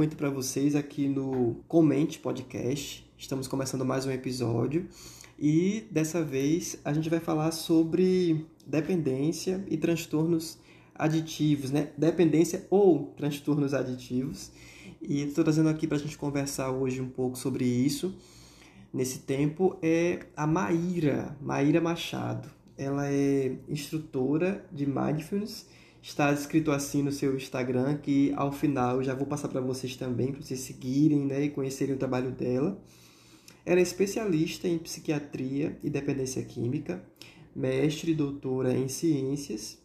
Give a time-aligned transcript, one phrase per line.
[0.00, 3.06] momento para vocês aqui no Comente Podcast.
[3.18, 4.88] Estamos começando mais um episódio
[5.38, 10.56] e dessa vez a gente vai falar sobre dependência e transtornos
[10.94, 11.90] aditivos, né?
[11.98, 14.50] Dependência ou transtornos aditivos.
[15.02, 18.16] E estou trazendo aqui para a gente conversar hoje um pouco sobre isso.
[18.90, 22.48] Nesse tempo é a Maíra, Maíra Machado.
[22.78, 25.66] Ela é instrutora de Mindfulness
[26.02, 29.96] está escrito assim no seu Instagram, que ao final eu já vou passar para vocês
[29.96, 32.80] também, para vocês seguirem né, e conhecerem o trabalho dela.
[33.64, 37.04] Ela é especialista em psiquiatria e dependência química,
[37.54, 39.78] mestre e doutora em ciências,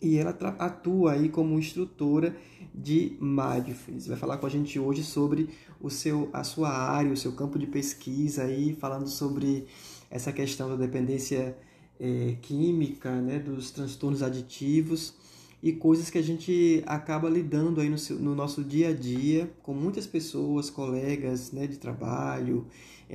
[0.00, 2.36] e ela atua aí como instrutora
[2.72, 4.06] de Mindfulness.
[4.06, 5.48] Vai falar com a gente hoje sobre
[5.80, 9.66] o seu, a sua área, o seu campo de pesquisa aí, falando sobre
[10.08, 11.56] essa questão da dependência
[11.98, 15.14] é, química, né, dos transtornos aditivos
[15.62, 19.50] e coisas que a gente acaba lidando aí no, seu, no nosso dia a dia
[19.62, 22.66] com muitas pessoas, colegas né, de trabalho,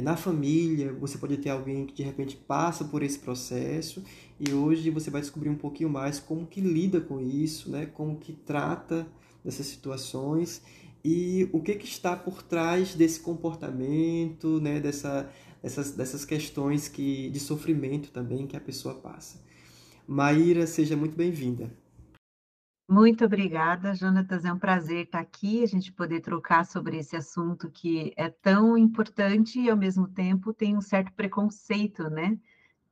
[0.02, 0.92] na família.
[0.94, 4.04] Você pode ter alguém que de repente passa por esse processo
[4.40, 8.18] e hoje você vai descobrir um pouquinho mais como que lida com isso, né, como
[8.18, 9.08] que trata
[9.44, 10.62] dessas situações
[11.04, 15.30] e o que, que está por trás desse comportamento, né, dessa,
[15.62, 19.42] dessas, dessas questões que, de sofrimento também que a pessoa passa.
[20.08, 21.83] Maíra, seja muito bem-vinda.
[22.88, 24.44] Muito obrigada, Jonatas.
[24.44, 28.78] É um prazer estar aqui, a gente poder trocar sobre esse assunto que é tão
[28.78, 32.38] importante e, ao mesmo tempo, tem um certo preconceito, né?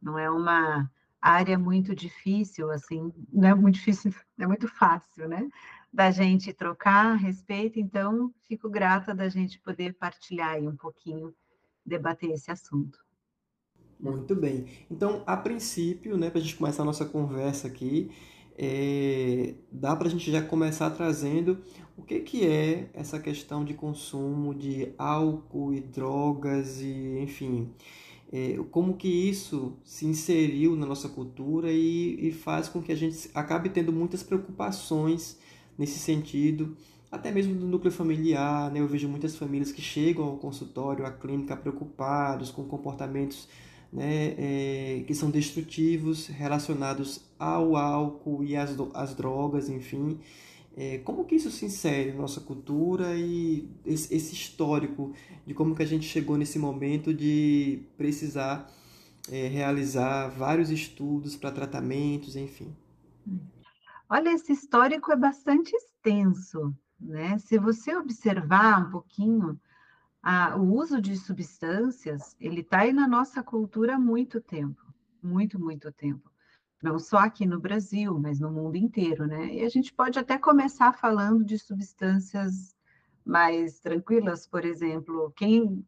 [0.01, 0.89] Não é uma
[1.21, 5.47] área muito difícil, assim, não é muito difícil, é muito fácil, né?
[5.93, 11.35] Da gente trocar respeito, então, fico grata da gente poder partilhar aí um pouquinho,
[11.85, 12.97] debater esse assunto.
[13.99, 14.65] Muito bem.
[14.89, 18.09] Então, a princípio, né, para a gente começar a nossa conversa aqui,
[18.57, 21.59] é, dá para a gente já começar trazendo
[21.97, 27.69] o que, que é essa questão de consumo de álcool e drogas e enfim
[28.31, 32.95] é, como que isso se inseriu na nossa cultura e, e faz com que a
[32.95, 35.37] gente acabe tendo muitas preocupações
[35.77, 36.75] nesse sentido
[37.11, 38.79] até mesmo do núcleo familiar, né?
[38.79, 43.49] Eu vejo muitas famílias que chegam ao consultório, à clínica, preocupados com comportamentos
[43.91, 50.19] né, é, que são destrutivos relacionados ao álcool e às, às drogas, enfim.
[50.75, 55.13] É, como que isso se insere na nossa cultura e esse, esse, histórico
[55.45, 58.71] de como que a gente chegou nesse momento de precisar
[59.29, 62.73] é, realizar vários estudos para tratamentos, enfim?
[64.09, 67.37] Olha, esse histórico é bastante extenso, né?
[67.39, 69.59] Se você observar um pouquinho,
[70.21, 74.81] a, o uso de substâncias, ele está aí na nossa cultura há muito tempo,
[75.21, 76.29] muito, muito tempo.
[76.81, 79.53] Não só aqui no Brasil, mas no mundo inteiro, né?
[79.53, 82.75] E a gente pode até começar falando de substâncias
[83.23, 85.85] mais tranquilas, por exemplo, quem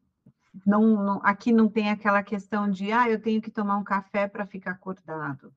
[0.65, 4.27] não, não, aqui não tem aquela questão de, ah, eu tenho que tomar um café
[4.27, 5.51] para ficar acordado,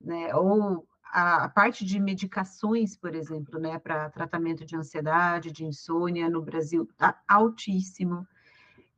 [0.00, 0.34] né?
[0.34, 6.40] Ou a, parte de medicações, por exemplo, né, para tratamento de ansiedade, de insônia no
[6.40, 8.26] Brasil está altíssimo.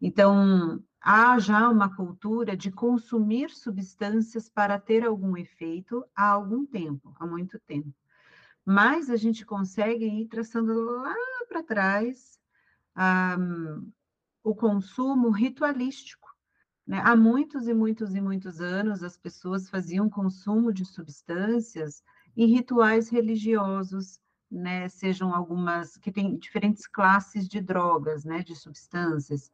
[0.01, 7.13] Então, há já uma cultura de consumir substâncias para ter algum efeito há algum tempo,
[7.19, 7.93] há muito tempo.
[8.65, 11.15] Mas a gente consegue ir traçando lá
[11.49, 12.39] para trás
[13.39, 13.91] um,
[14.45, 16.24] o consumo ritualístico
[16.87, 17.00] né?
[17.05, 22.03] Há muitos e muitos e muitos anos, as pessoas faziam consumo de substâncias
[22.37, 24.89] em rituais religiosos, né?
[24.89, 28.43] Sejam algumas que têm diferentes classes de drogas, né?
[28.43, 29.50] De substâncias.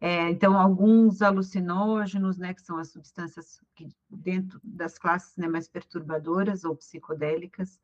[0.00, 2.54] É, então, alguns alucinógenos, né?
[2.54, 7.78] Que são as substâncias que, dentro das classes né, mais perturbadoras ou psicodélicas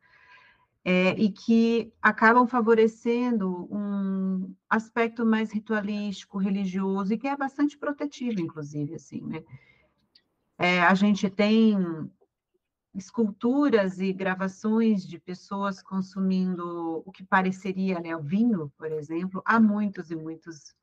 [0.85, 8.41] é, e que acabam favorecendo um aspecto mais ritualístico, religioso, e que é bastante protetivo,
[8.41, 9.45] inclusive, assim, né?
[10.59, 11.77] É, a gente tem
[12.95, 19.61] esculturas e gravações de pessoas consumindo o que pareceria, né, o vinho, por exemplo, há
[19.61, 20.75] muitos e muitos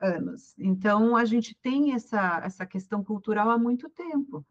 [0.00, 0.54] anos.
[0.58, 4.46] Então, a gente tem essa, essa questão cultural há muito tempo.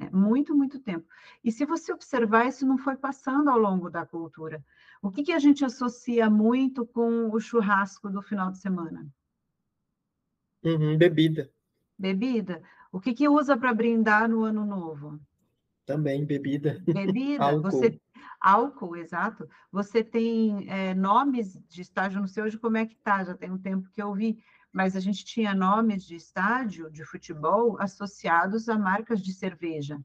[0.00, 1.06] É muito, muito tempo.
[1.42, 4.62] E se você observar, isso não foi passando ao longo da cultura.
[5.00, 9.06] O que, que a gente associa muito com o churrasco do final de semana?
[10.62, 11.50] Uhum, bebida.
[11.98, 12.62] Bebida.
[12.92, 15.18] O que, que usa para brindar no ano novo?
[15.86, 16.82] Também bebida.
[16.86, 17.44] Bebida.
[17.44, 17.70] álcool.
[17.70, 18.00] Você
[18.40, 19.48] álcool, exato.
[19.72, 23.50] Você tem é, nomes de estágio, não sei hoje como é que tá, já tem
[23.50, 28.68] um tempo que eu vi mas a gente tinha nomes de estádio de futebol associados
[28.68, 30.00] a marcas de cerveja.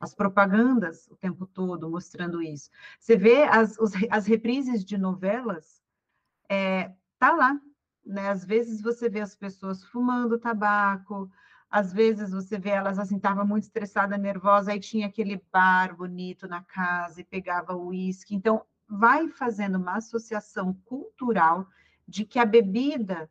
[0.00, 2.70] As propagandas o tempo todo mostrando isso.
[2.98, 5.82] Você vê as, os, as reprises de novelas,
[6.48, 7.60] é, tá lá,
[8.04, 8.28] né?
[8.30, 11.30] Às vezes você vê as pessoas fumando tabaco,
[11.70, 16.48] às vezes você vê elas assim, estava muito estressada, nervosa, aí tinha aquele bar bonito
[16.48, 18.34] na casa e pegava o uísque.
[18.34, 21.68] Então, vai fazendo uma associação cultural
[22.06, 23.30] de que a bebida,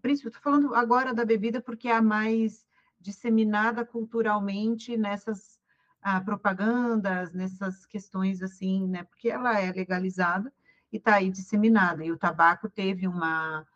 [0.00, 2.66] principalmente, estou falando agora da bebida porque é a mais
[3.00, 5.58] disseminada culturalmente nessas
[6.02, 9.04] ah, propagandas, nessas questões assim, né?
[9.04, 10.52] Porque ela é legalizada
[10.92, 12.04] e está aí disseminada.
[12.04, 13.66] E o tabaco teve uma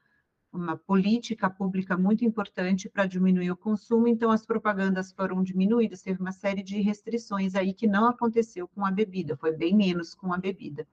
[0.53, 6.21] uma política pública muito importante para diminuir o consumo, então as propagandas foram diminuídas, teve
[6.21, 10.33] uma série de restrições aí que não aconteceu com a bebida, foi bem menos com
[10.33, 10.87] a bebida.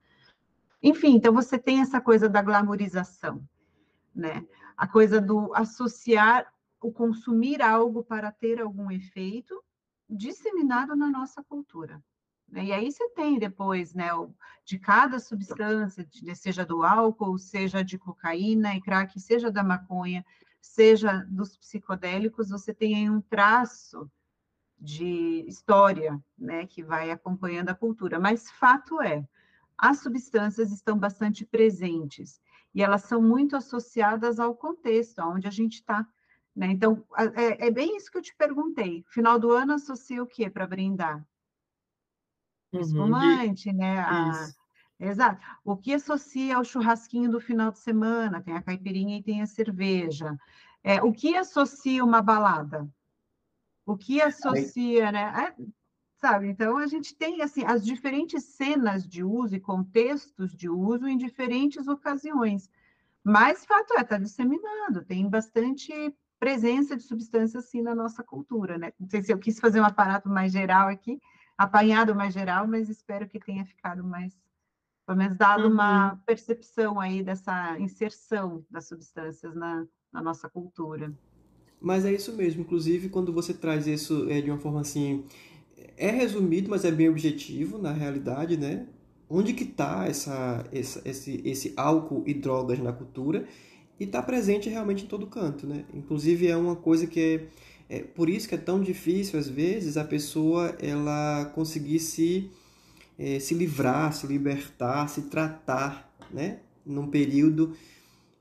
[0.81, 3.43] Enfim, então você tem essa coisa da glamorização,
[4.15, 4.45] né?
[4.79, 6.49] A coisa do associar
[6.81, 9.61] o consumir algo para ter algum efeito
[10.09, 12.01] disseminado na nossa cultura.
[12.47, 12.63] Né?
[12.63, 14.07] E aí você tem depois, né,
[14.63, 20.25] de cada substância, seja do álcool, seja de cocaína e crack, seja da maconha,
[20.61, 24.09] seja dos psicodélicos, você tem aí um traço
[24.79, 28.17] de história, né, que vai acompanhando a cultura.
[28.17, 29.27] Mas fato é,
[29.77, 32.39] as substâncias estão bastante presentes
[32.73, 36.07] e elas são muito associadas ao contexto, onde a gente está.
[36.55, 36.67] Né?
[36.67, 37.05] Então,
[37.35, 39.03] é, é, bem isso que eu te perguntei.
[39.07, 41.25] Final do ano associa o quê para brindar?
[42.73, 43.99] Uhum, espumante, né?
[43.99, 44.31] A...
[44.99, 45.41] Exato.
[45.63, 48.41] O que associa ao churrasquinho do final de semana?
[48.41, 50.37] Tem a caipirinha e tem a cerveja.
[50.83, 52.87] É, o que associa uma balada?
[53.85, 55.55] O que associa, né?
[55.57, 55.63] É,
[56.19, 56.47] sabe?
[56.47, 61.17] Então a gente tem assim as diferentes cenas de uso e contextos de uso em
[61.17, 62.69] diferentes ocasiões.
[63.23, 65.93] Mas fato é, está disseminando, tem bastante
[66.39, 68.93] presença de substâncias assim na nossa cultura, né?
[68.99, 71.19] Não sei se eu quis fazer um aparato mais geral aqui,
[71.57, 74.33] apanhado mais geral, mas espero que tenha ficado mais,
[75.05, 75.73] pelo menos dado uhum.
[75.73, 81.13] uma percepção aí dessa inserção das substâncias na, na, nossa cultura.
[81.81, 85.25] Mas é isso mesmo, inclusive quando você traz isso é, de uma forma assim,
[85.99, 88.87] é resumido, mas é bem objetivo na realidade, né?
[89.29, 93.45] Onde que está essa, essa, esse, esse álcool e drogas na cultura?
[93.99, 95.83] E está presente realmente em todo canto, né?
[95.93, 97.41] Inclusive é uma coisa que é
[97.89, 102.51] é por isso que é tão difícil, às vezes, a pessoa ela conseguir se,
[103.17, 106.59] é, se livrar, se libertar, se tratar, né?
[106.85, 107.73] Num período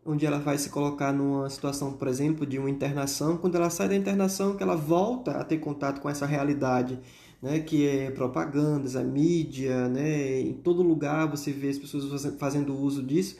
[0.04, 3.88] onde ela vai se colocar numa situação, por exemplo, de uma internação, quando ela sai
[3.88, 6.98] da internação, que ela volta a ter contato com essa realidade,
[7.40, 12.76] né, que é propagandas, a mídia, né, em todo lugar você vê as pessoas fazendo
[12.76, 13.36] uso disso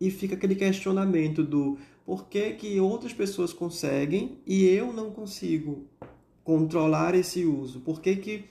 [0.00, 5.84] e fica aquele questionamento do por que, que outras pessoas conseguem e eu não consigo
[6.44, 7.80] controlar esse uso?
[7.80, 8.44] Por que, que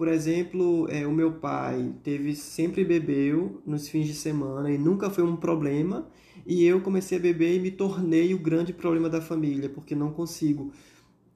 [0.00, 5.10] por exemplo, é, o meu pai teve sempre bebeu nos fins de semana e nunca
[5.10, 6.08] foi um problema,
[6.46, 10.10] e eu comecei a beber e me tornei o grande problema da família, porque não
[10.10, 10.72] consigo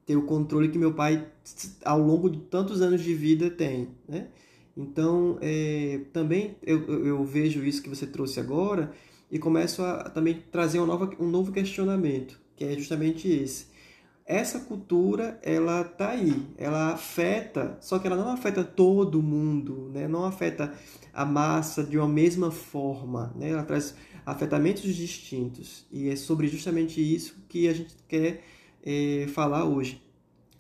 [0.07, 1.27] ter o controle que meu pai,
[1.85, 3.89] ao longo de tantos anos de vida, tem.
[4.09, 4.29] Né?
[4.77, 8.93] Então, é, também eu, eu vejo isso que você trouxe agora,
[9.31, 13.73] e começo a também trazer um novo, um novo questionamento, que é justamente esse.
[14.27, 20.09] Essa cultura, ela tá aí, ela afeta, só que ela não afeta todo mundo, né?
[20.09, 20.73] não afeta
[21.13, 23.51] a massa de uma mesma forma, né?
[23.51, 23.95] ela traz
[24.25, 28.43] afetamentos distintos, e é sobre justamente isso que a gente quer
[28.85, 30.03] é, falar hoje.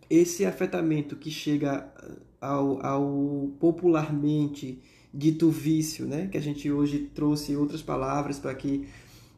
[0.08, 1.92] Esse afetamento que chega
[2.40, 4.80] ao, ao popularmente
[5.12, 6.26] dito vício, né?
[6.28, 8.86] que a gente hoje trouxe outras palavras para que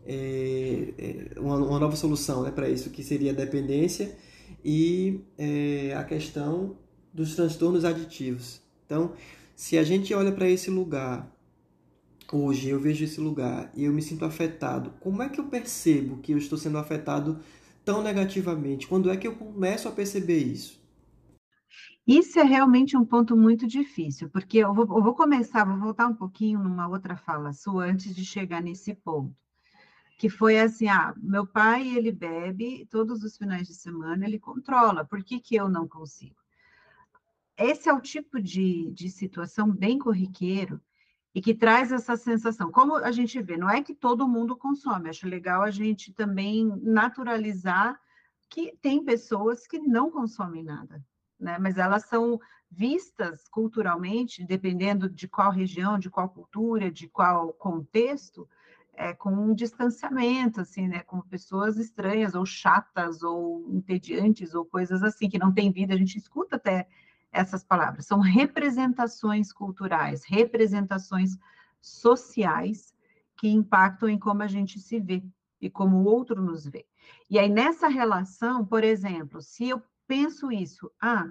[0.06, 4.16] é, é, uma, uma, nova solução né, para isso, que seria a dependência
[4.64, 6.76] e é, a questão
[7.12, 8.62] dos transtornos aditivos.
[8.86, 9.12] Então,
[9.54, 11.34] se a gente olha para esse lugar,
[12.32, 16.18] hoje eu vejo esse lugar e eu me sinto afetado, como é que eu percebo
[16.18, 17.40] que eu estou sendo afetado
[17.86, 18.88] tão negativamente?
[18.88, 20.84] Quando é que eu começo a perceber isso?
[22.04, 26.08] Isso é realmente um ponto muito difícil, porque eu vou, eu vou, começar, vou voltar
[26.08, 29.34] um pouquinho numa outra fala sua antes de chegar nesse ponto,
[30.18, 35.04] que foi assim, ah, meu pai, ele bebe todos os finais de semana, ele controla,
[35.04, 36.36] por que, que eu não consigo?
[37.56, 40.80] Esse é o tipo de, de situação bem corriqueiro
[41.36, 42.72] e que traz essa sensação.
[42.72, 46.64] Como a gente vê, não é que todo mundo consome, acho legal a gente também
[46.80, 48.00] naturalizar
[48.48, 51.04] que tem pessoas que não consomem nada,
[51.38, 51.58] né?
[51.58, 52.40] Mas elas são
[52.70, 58.48] vistas culturalmente, dependendo de qual região, de qual cultura, de qual contexto,
[58.94, 61.00] é, com um distanciamento, assim, né?
[61.00, 65.92] Como pessoas estranhas ou chatas ou entediantes ou coisas assim que não têm vida.
[65.92, 66.88] A gente escuta até
[67.36, 68.06] essas palavras.
[68.06, 71.36] São representações culturais, representações
[71.80, 72.94] sociais
[73.36, 75.22] que impactam em como a gente se vê,
[75.60, 76.86] e como o outro nos vê.
[77.30, 81.28] E aí, nessa relação, por exemplo, se eu penso isso, ah,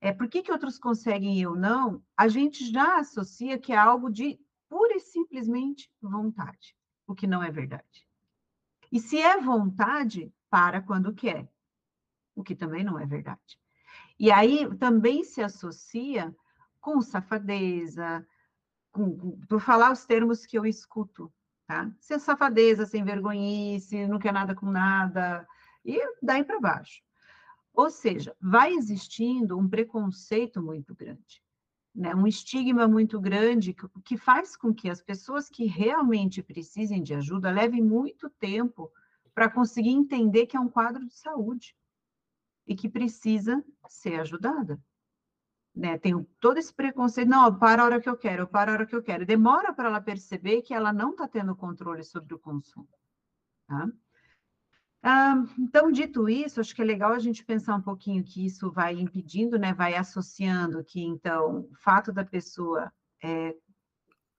[0.00, 2.02] é, por que, que outros conseguem e eu não?
[2.16, 4.38] A gente já associa que é algo de
[4.68, 6.76] pura e simplesmente vontade,
[7.06, 8.06] o que não é verdade.
[8.92, 11.48] E se é vontade, para quando quer,
[12.34, 13.58] o que também não é verdade.
[14.18, 16.34] E aí também se associa
[16.80, 18.26] com safadeza,
[18.90, 21.32] com, por falar os termos que eu escuto,
[21.66, 21.90] tá?
[22.00, 25.46] Sem safadeza, sem vergonhice, não quer nada com nada,
[25.84, 27.00] e daí para baixo.
[27.72, 31.40] Ou seja, vai existindo um preconceito muito grande,
[31.94, 32.12] né?
[32.12, 37.14] um estigma muito grande que, que faz com que as pessoas que realmente precisem de
[37.14, 38.90] ajuda levem muito tempo
[39.32, 41.76] para conseguir entender que é um quadro de saúde
[42.68, 44.78] e que precisa ser ajudada.
[45.74, 45.96] Né?
[45.96, 48.94] Tem todo esse preconceito, não, para a hora que eu quero, para a hora que
[48.94, 49.24] eu quero.
[49.24, 52.88] Demora para ela perceber que ela não está tendo controle sobre o consumo.
[53.66, 53.88] Tá?
[55.02, 58.70] Ah, então, dito isso, acho que é legal a gente pensar um pouquinho que isso
[58.70, 63.54] vai impedindo, né, vai associando que, então, o fato da pessoa é,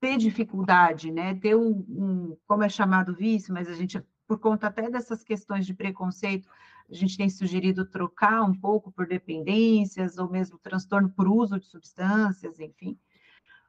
[0.01, 4.67] ter dificuldade, né, ter um, um, como é chamado vício, mas a gente, por conta
[4.67, 6.49] até dessas questões de preconceito,
[6.89, 11.65] a gente tem sugerido trocar um pouco por dependências, ou mesmo transtorno por uso de
[11.65, 12.99] substâncias, enfim.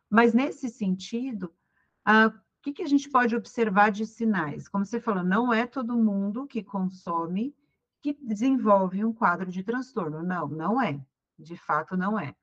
[0.09, 1.53] Mas, nesse sentido,
[2.05, 4.69] ah, o que, que a gente pode observar de sinais?
[4.69, 7.55] Como você falou, não é todo mundo que consome
[8.03, 10.23] que desenvolve um quadro de transtorno.
[10.23, 11.01] Não, não é.
[11.39, 12.35] De fato, não é.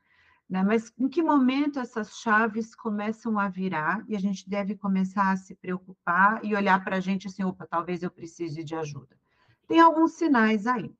[0.49, 0.63] Né?
[0.63, 5.37] Mas em que momento essas chaves começam a virar e a gente deve começar a
[5.37, 9.17] se preocupar e olhar para a gente assim, opa, talvez eu precise de ajuda.
[9.67, 10.93] Tem alguns sinais aí.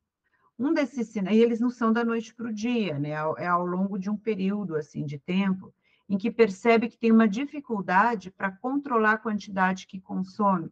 [0.59, 3.11] Um desses sinais, e eles não são da noite para o dia, né?
[3.37, 5.73] É ao longo de um período assim de tempo
[6.09, 10.71] em que percebe que tem uma dificuldade para controlar a quantidade que consome.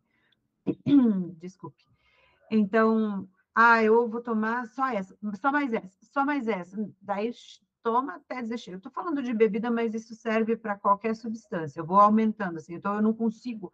[1.39, 1.85] Desculpe.
[2.49, 6.77] Então, ah, eu vou tomar só essa, só mais essa, só mais essa.
[7.01, 7.31] Daí
[7.83, 8.71] toma até desistir.
[8.71, 11.79] Eu estou falando de bebida, mas isso serve para qualquer substância.
[11.79, 13.71] Eu vou aumentando, assim, então eu não consigo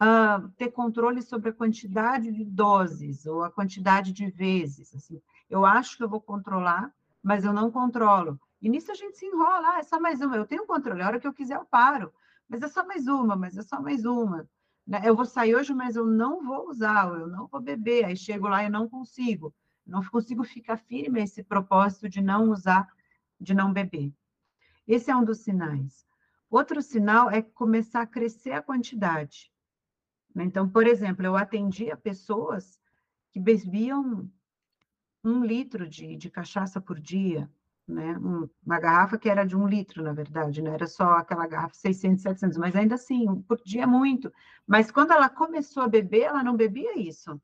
[0.00, 4.94] uh, ter controle sobre a quantidade de doses ou a quantidade de vezes.
[4.94, 5.20] Assim.
[5.48, 8.40] Eu acho que eu vou controlar, mas eu não controlo.
[8.60, 11.06] E nisso a gente se enrola, ah, é só mais uma, eu tenho controle, a
[11.06, 12.12] hora que eu quiser eu paro,
[12.48, 14.48] mas é só mais uma, mas é só mais uma.
[14.86, 15.02] Né?
[15.04, 18.48] Eu vou sair hoje, mas eu não vou usar, eu não vou beber, aí chego
[18.48, 19.54] lá e não consigo,
[19.86, 22.88] não consigo ficar firme esse propósito de não usar,
[23.40, 24.12] de não beber.
[24.86, 26.06] Esse é um dos sinais.
[26.50, 29.52] Outro sinal é começar a crescer a quantidade.
[30.38, 30.44] Né?
[30.44, 32.80] Então, por exemplo, eu atendia pessoas
[33.32, 34.30] que bebiam
[35.24, 37.50] um litro de, de cachaça por dia,
[37.88, 38.16] né?
[38.64, 40.76] Uma garrafa que era de um litro, na verdade, não né?
[40.76, 44.32] era só aquela garrafa 600, 700, mas ainda assim, por dia é muito.
[44.64, 47.40] Mas quando ela começou a beber, ela não bebia isso.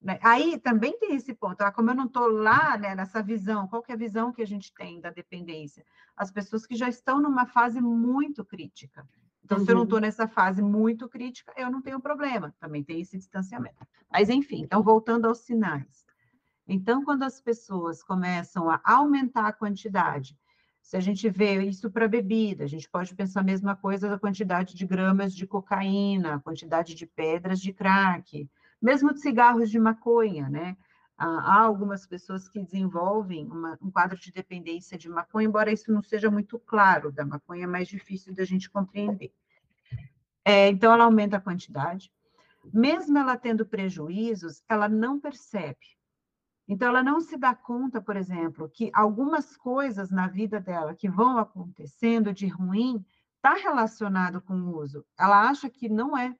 [0.00, 0.20] Né?
[0.22, 3.82] Aí também tem esse ponto, ah, como eu não estou lá né, nessa visão, qual
[3.88, 5.84] é a visão que a gente tem da dependência?
[6.16, 9.04] As pessoas que já estão numa fase muito crítica.
[9.48, 9.64] Então, uhum.
[9.64, 10.02] se eu não estou uhum.
[10.02, 13.78] nessa fase muito crítica, eu não tenho problema, também tem esse distanciamento.
[14.12, 16.04] Mas, enfim, então, voltando aos sinais.
[16.66, 20.36] Então, quando as pessoas começam a aumentar a quantidade,
[20.82, 24.18] se a gente vê isso para bebida, a gente pode pensar a mesma coisa da
[24.18, 28.46] quantidade de gramas de cocaína, a quantidade de pedras de crack,
[28.82, 30.76] mesmo de cigarros de maconha, né?
[31.18, 36.00] Há algumas pessoas que desenvolvem uma, um quadro de dependência de maconha, embora isso não
[36.00, 39.32] seja muito claro, da maconha é mais difícil da gente compreender.
[40.44, 42.12] É, então, ela aumenta a quantidade.
[42.72, 45.98] Mesmo ela tendo prejuízos, ela não percebe.
[46.68, 51.08] Então, ela não se dá conta, por exemplo, que algumas coisas na vida dela que
[51.08, 53.04] vão acontecendo de ruim
[53.36, 55.04] está relacionado com o uso.
[55.18, 56.36] Ela acha que não é.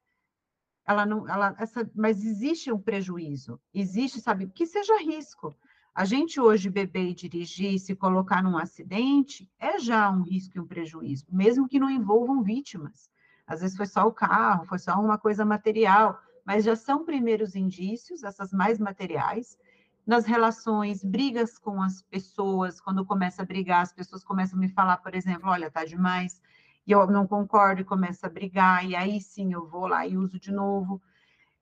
[0.89, 3.61] Ela não, ela, essa, mas existe um prejuízo.
[3.75, 5.55] Existe, sabe, que seja risco.
[5.95, 10.61] A gente hoje beber e dirigir, se colocar num acidente, é já um risco e
[10.61, 13.11] um prejuízo, mesmo que não envolvam vítimas.
[13.47, 17.55] Às vezes foi só o carro, foi só uma coisa material, mas já são primeiros
[17.55, 19.59] indícios, essas mais materiais,
[20.07, 24.71] nas relações, brigas com as pessoas, quando começa a brigar, as pessoas começam a me
[24.71, 26.41] falar, por exemplo, olha, tá demais,
[26.89, 30.17] e eu não concordo e começa a brigar, e aí sim eu vou lá e
[30.17, 31.03] uso de novo.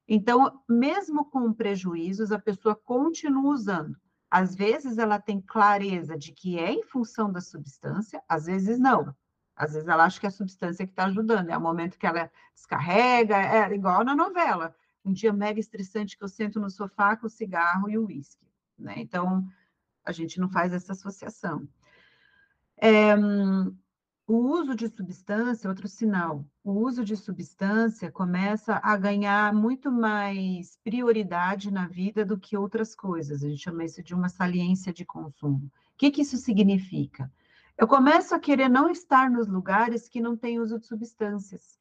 [0.07, 3.97] Então, mesmo com prejuízos, a pessoa continua usando.
[4.31, 9.13] Às vezes ela tem clareza de que é em função da substância, às vezes não.
[9.57, 12.07] Às vezes ela acha que é a substância que está ajudando, é o momento que
[12.07, 17.17] ela descarrega, é igual na novela um dia mega estressante que eu sento no sofá
[17.17, 18.47] com o cigarro e o uísque,
[18.79, 18.95] né?
[18.99, 19.45] Então,
[20.05, 21.69] a gente não faz essa associação.
[22.77, 23.17] É,
[24.27, 30.77] o uso de substância, outro sinal, o uso de substância começa a ganhar muito mais
[30.83, 33.45] prioridade na vida do que outras coisas.
[33.45, 35.67] A gente chama isso de uma saliência de consumo.
[35.67, 37.31] O que, que isso significa?
[37.79, 41.79] Eu começo a querer não estar nos lugares que não têm uso de substâncias.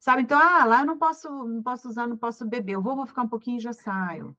[0.00, 0.22] Sabe?
[0.22, 2.72] Então, ah, lá eu não posso, não posso usar, não posso beber.
[2.72, 4.36] Eu vou, vou ficar um pouquinho e já saio.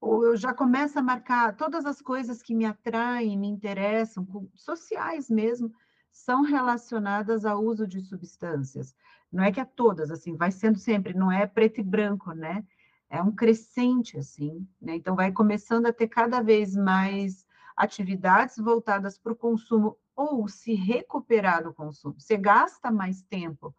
[0.00, 5.30] Ou eu já começo a marcar todas as coisas que me atraem, me interessam, sociais
[5.30, 5.72] mesmo,
[6.14, 8.94] são relacionadas ao uso de substâncias.
[9.32, 12.64] Não é que é todas, assim, vai sendo sempre, não é preto e branco, né?
[13.10, 14.94] É um crescente, assim, né?
[14.94, 17.44] Então, vai começando a ter cada vez mais
[17.76, 22.14] atividades voltadas para o consumo ou se recuperar do consumo.
[22.20, 23.74] Você gasta mais tempo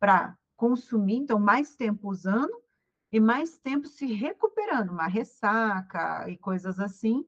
[0.00, 2.62] para consumir, então, mais tempo usando
[3.12, 7.26] e mais tempo se recuperando, uma ressaca e coisas assim,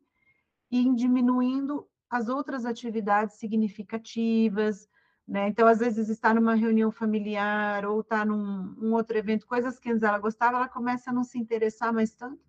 [0.71, 4.89] e diminuindo as outras atividades significativas,
[5.27, 5.49] né?
[5.49, 9.91] Então, às vezes, está numa reunião familiar ou está num um outro evento, coisas que
[9.91, 12.41] antes ela gostava, ela começa a não se interessar mais tanto,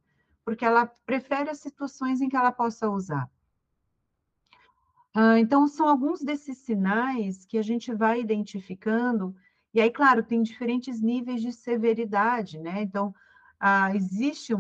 [0.45, 3.29] porque ela prefere as situações em que ela possa usar.
[5.13, 9.35] Ah, então, são alguns desses sinais que a gente vai identificando,
[9.73, 12.83] e aí, claro, tem diferentes níveis de severidade, né?
[12.83, 13.13] Então,
[13.95, 14.53] existe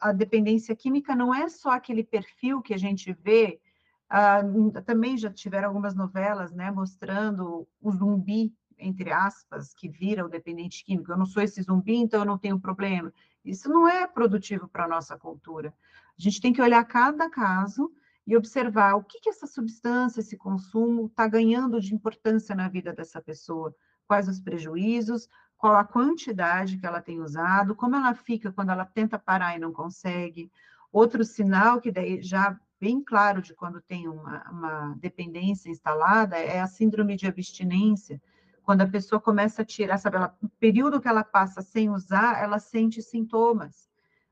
[0.00, 3.60] a dependência química não é só aquele perfil que a gente vê
[4.08, 4.40] ah,
[4.84, 10.84] também já tiveram algumas novelas, né, mostrando o zumbi, entre aspas, que vira o dependente
[10.84, 11.10] químico.
[11.10, 13.12] Eu não sou esse zumbi, então eu não tenho problema.
[13.44, 15.72] Isso não é produtivo para a nossa cultura.
[16.18, 17.90] A gente tem que olhar cada caso
[18.26, 22.92] e observar o que, que essa substância, esse consumo, está ganhando de importância na vida
[22.92, 23.74] dessa pessoa,
[24.06, 28.84] quais os prejuízos, qual a quantidade que ela tem usado, como ela fica quando ela
[28.84, 30.50] tenta parar e não consegue.
[30.92, 36.60] Outro sinal que daí já bem claro de quando tem uma, uma dependência instalada é
[36.60, 38.20] a síndrome de abstinência,
[38.62, 42.42] quando a pessoa começa a tirar, sabe, ela, o período que ela passa sem usar,
[42.42, 43.88] ela sente sintomas,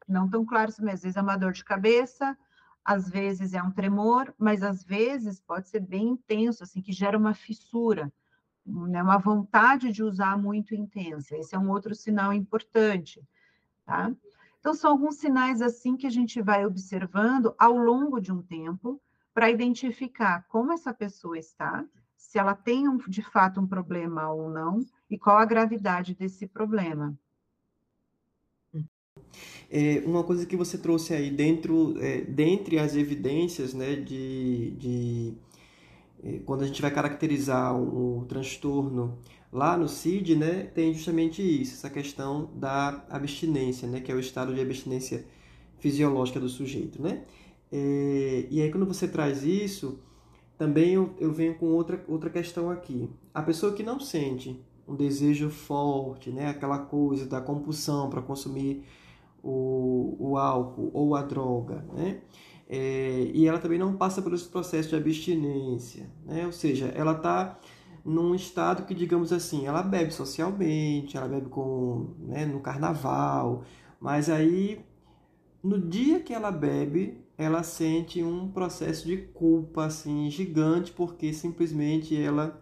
[0.09, 2.37] não tão claros, mas às vezes é uma dor de cabeça,
[2.85, 7.17] às vezes é um tremor, mas às vezes pode ser bem intenso, assim, que gera
[7.17, 8.13] uma fissura,
[8.67, 11.37] né, uma vontade de usar muito intensa.
[11.37, 13.23] Esse é um outro sinal importante,
[13.87, 14.13] tá?
[14.65, 18.99] Então, são alguns sinais assim que a gente vai observando ao longo de um tempo
[19.35, 21.85] para identificar como essa pessoa está,
[22.17, 26.47] se ela tem um, de fato um problema ou não, e qual a gravidade desse
[26.47, 27.15] problema.
[29.71, 35.35] É, uma coisa que você trouxe aí dentro, é, dentre as evidências, né, de, de
[36.23, 39.19] é, quando a gente vai caracterizar o, o transtorno
[39.55, 44.19] Lá no CID, né, tem justamente isso, essa questão da abstinência, né, que é o
[44.19, 45.25] estado de abstinência
[45.79, 47.23] fisiológica do sujeito, né?
[47.71, 50.01] É, e aí quando você traz isso,
[50.59, 53.09] também eu, eu venho com outra, outra questão aqui.
[53.33, 58.85] A pessoa que não sente um desejo forte, né, aquela coisa da compulsão para consumir
[59.41, 62.23] o, o álcool ou a droga, né?
[62.69, 66.45] É, e ela também não passa por esse processo de abstinência, né?
[66.45, 67.57] Ou seja, ela está
[68.05, 73.65] num estado que, digamos assim, ela bebe socialmente, ela bebe com, né, no carnaval,
[73.99, 74.85] mas aí
[75.63, 82.15] no dia que ela bebe, ela sente um processo de culpa assim gigante porque simplesmente
[82.15, 82.61] ela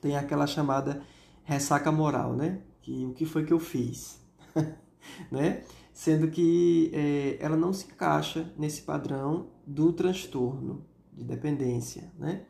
[0.00, 1.02] tem aquela chamada
[1.44, 2.62] ressaca moral, né?
[2.80, 4.18] Que o que foi que eu fiz,
[5.30, 5.64] né?
[5.92, 12.46] Sendo que é, ela não se encaixa nesse padrão do transtorno de dependência, né?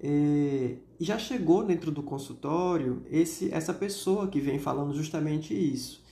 [0.00, 6.04] É, já chegou dentro do consultório esse, essa pessoa que vem falando justamente isso.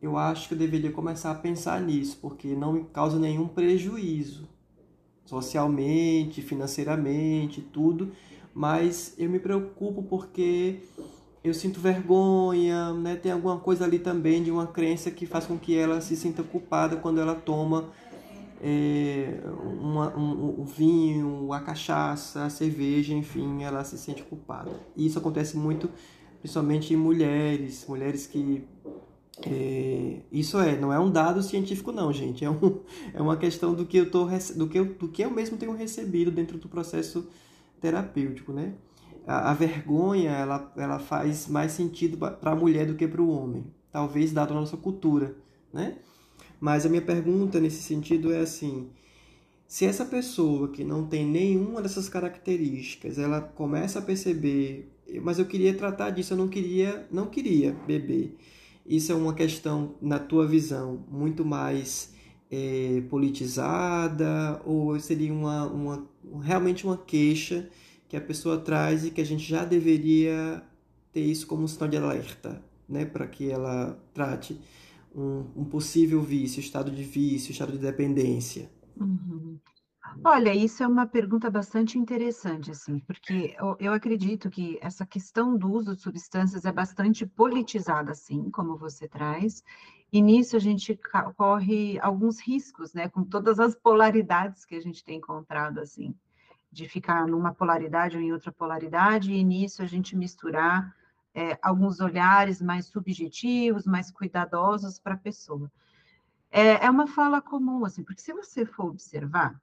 [0.00, 4.48] Eu acho que eu deveria começar a pensar nisso, porque não me causa nenhum prejuízo
[5.28, 8.12] socialmente, financeiramente, tudo,
[8.54, 10.80] mas eu me preocupo porque
[11.44, 13.14] eu sinto vergonha, né?
[13.14, 16.42] Tem alguma coisa ali também de uma crença que faz com que ela se sinta
[16.42, 17.90] culpada quando ela toma
[18.60, 19.40] é,
[19.80, 24.70] uma, um, o vinho, a cachaça, a cerveja, enfim, ela se sente culpada.
[24.96, 25.88] E isso acontece muito,
[26.40, 28.64] principalmente em mulheres, mulheres que
[29.46, 32.80] é, isso é, não é um dado científico não, gente, é, um,
[33.14, 35.72] é uma questão do que eu tô do que eu, do que eu mesmo tenho
[35.72, 37.28] recebido dentro do processo
[37.80, 38.74] terapêutico, né?
[39.26, 43.30] A, a vergonha, ela, ela faz mais sentido para a mulher do que para o
[43.30, 45.36] homem, talvez dado a nossa cultura,
[45.72, 45.98] né?
[46.60, 48.88] Mas a minha pergunta nesse sentido é assim:
[49.66, 54.90] se essa pessoa que não tem nenhuma dessas características, ela começa a perceber,
[55.22, 58.36] mas eu queria tratar disso, eu não queria, não queria beber.
[58.86, 62.14] Isso é uma questão, na tua visão, muito mais
[62.50, 66.06] é, politizada ou seria uma, uma
[66.40, 67.68] realmente uma queixa
[68.08, 70.62] que a pessoa traz e que a gente já deveria
[71.12, 74.58] ter isso como um sinal de alerta, né, para que ela trate
[75.14, 78.70] um, um, possível vício, estado de vício, estado de dependência?
[78.96, 79.58] Uhum.
[80.24, 85.56] Olha, isso é uma pergunta bastante interessante, assim, porque eu, eu, acredito que essa questão
[85.56, 89.62] do uso de substâncias é bastante politizada, assim, como você traz,
[90.12, 90.98] e nisso a gente
[91.36, 96.14] corre alguns riscos, né, com todas as polaridades que a gente tem encontrado, assim,
[96.72, 100.94] de ficar numa polaridade ou em outra polaridade, e nisso a gente misturar
[101.34, 105.70] é, alguns olhares mais subjetivos, mais cuidadosos para a pessoa.
[106.50, 109.60] É, é uma fala comum, assim, porque se você for observar,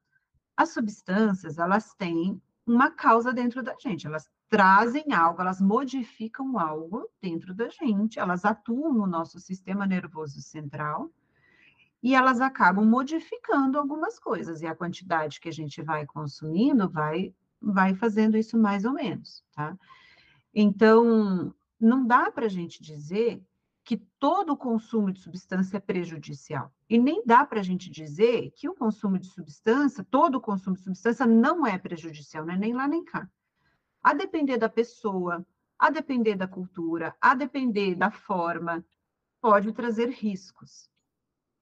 [0.55, 7.09] as substâncias, elas têm uma causa dentro da gente, elas trazem algo, elas modificam algo
[7.21, 11.11] dentro da gente, elas atuam no nosso sistema nervoso central
[12.01, 17.33] e elas acabam modificando algumas coisas, e a quantidade que a gente vai consumindo vai,
[17.59, 19.75] vai fazendo isso mais ou menos, tá?
[20.55, 23.43] Então, não dá para a gente dizer
[23.83, 26.73] que todo o consumo de substância é prejudicial.
[26.89, 30.77] E nem dá para a gente dizer que o consumo de substância, todo o consumo
[30.77, 32.55] de substância não é prejudicial, né?
[32.55, 33.29] nem lá nem cá.
[34.01, 35.45] A depender da pessoa,
[35.77, 38.83] a depender da cultura, a depender da forma,
[39.41, 40.89] pode trazer riscos.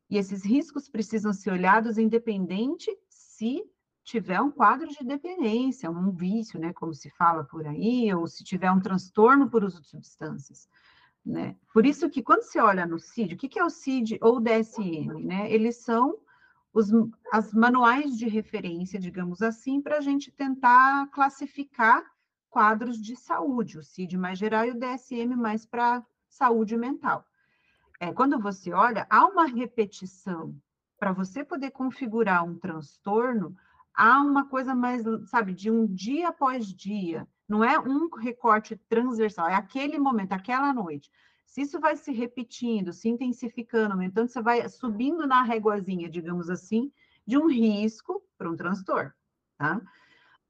[0.10, 3.64] E esses riscos precisam ser olhados independente se
[4.04, 8.44] tiver um quadro de dependência, um vício, né, como se fala por aí, ou se
[8.44, 10.68] tiver um transtorno por uso de substâncias.
[11.26, 11.56] Né?
[11.74, 14.40] Por isso que quando você olha no CID, o que, é o CID ou o
[14.42, 15.24] DSM?
[15.24, 15.52] Né?
[15.52, 16.18] Eles são
[16.74, 16.90] os
[17.32, 22.04] as manuais de referência, digamos assim, para a gente tentar classificar
[22.50, 27.26] quadros de saúde, o CID mais geral e o DSM mais para saúde mental.
[28.00, 30.56] É, quando você olha, há uma repetição.
[31.00, 33.56] Para você poder configurar um transtorno,
[33.94, 37.28] há uma coisa mais, sabe, de um dia após dia.
[37.48, 41.12] Não é um recorte transversal, é aquele momento, aquela noite.
[41.46, 46.92] Se isso vai se repetindo, se intensificando, aumentando, você vai subindo na réguazinha, digamos assim,
[47.28, 49.14] de um risco para um transtorno,
[49.58, 49.80] tá?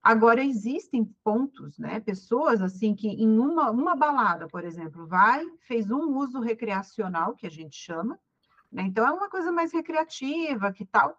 [0.01, 1.99] Agora, existem pontos, né?
[2.01, 7.47] Pessoas, assim, que em uma, uma balada, por exemplo, vai, fez um uso recreacional, que
[7.47, 8.19] a gente chama,
[8.71, 8.84] né?
[8.84, 11.17] Então, é uma coisa mais recreativa, que tal,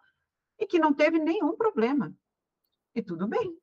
[0.58, 2.14] e que não teve nenhum problema.
[2.94, 3.58] E tudo bem.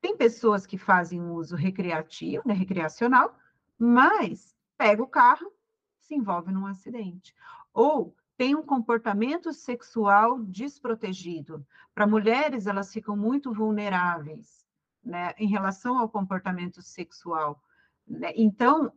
[0.00, 3.36] Tem pessoas que fazem um uso recreativo, né, recreacional,
[3.78, 5.52] mas pega o carro,
[5.98, 7.34] se envolve num acidente.
[7.72, 11.66] Ou tem um comportamento sexual desprotegido.
[11.94, 14.66] Para mulheres, elas ficam muito vulneráveis
[15.04, 17.62] né, em relação ao comportamento sexual.
[18.06, 18.32] Né?
[18.34, 18.92] Então,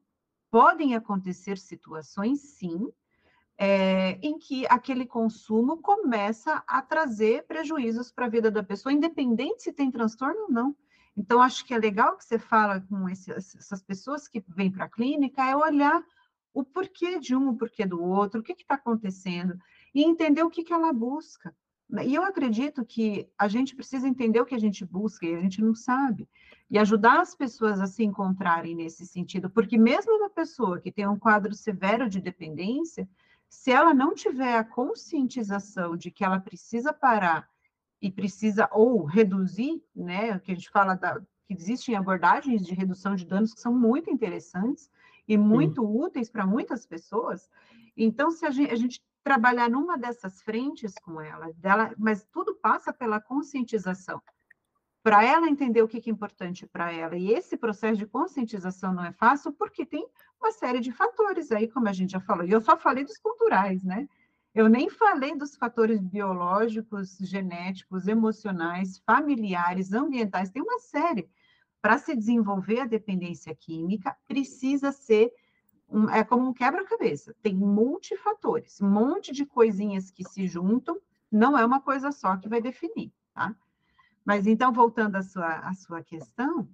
[0.49, 2.91] podem acontecer situações, sim,
[3.57, 9.63] é, em que aquele consumo começa a trazer prejuízos para a vida da pessoa, independente
[9.63, 10.75] se tem transtorno ou não.
[11.15, 14.85] Então, acho que é legal que você fala com esse, essas pessoas que vêm para
[14.85, 16.03] a clínica, é olhar
[16.53, 19.57] o porquê de um, o porquê do outro, o que está acontecendo,
[19.93, 21.55] e entender o que, que ela busca.
[22.03, 25.39] E eu acredito que a gente precisa entender o que a gente busca e a
[25.39, 26.27] gente não sabe.
[26.69, 31.07] E ajudar as pessoas a se encontrarem nesse sentido, porque mesmo uma pessoa que tem
[31.07, 33.07] um quadro severo de dependência,
[33.53, 37.47] se ela não tiver a conscientização de que ela precisa parar
[38.01, 43.15] e precisa ou reduzir, né, que a gente fala da, que existem abordagens de redução
[43.15, 44.89] de danos que são muito interessantes
[45.27, 45.87] e muito Sim.
[45.87, 47.47] úteis para muitas pessoas.
[47.95, 52.55] Então, se a gente, a gente, trabalhar numa dessas frentes com ela, dela, mas tudo
[52.55, 54.21] passa pela conscientização.
[55.03, 57.17] Para ela entender o que é importante para ela.
[57.17, 60.07] E esse processo de conscientização não é fácil, porque tem
[60.39, 62.45] uma série de fatores aí, como a gente já falou.
[62.45, 64.07] E eu só falei dos culturais, né?
[64.55, 71.29] Eu nem falei dos fatores biológicos, genéticos, emocionais, familiares, ambientais, tem uma série.
[71.81, 75.33] Para se desenvolver a dependência química, precisa ser
[75.89, 80.99] um, é como um quebra-cabeça, tem multifatores, um monte de coisinhas que se juntam,
[81.31, 83.55] não é uma coisa só que vai definir, tá?
[84.25, 86.69] Mas então, voltando à sua, à sua questão,